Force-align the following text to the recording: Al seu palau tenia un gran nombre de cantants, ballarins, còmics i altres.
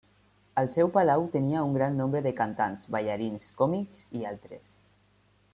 Al 0.61 0.69
seu 0.75 0.89
palau 0.95 1.25
tenia 1.35 1.61
un 1.67 1.75
gran 1.77 1.99
nombre 2.03 2.23
de 2.29 2.33
cantants, 2.41 2.89
ballarins, 2.97 3.49
còmics 3.63 4.05
i 4.21 4.27
altres. 4.35 4.77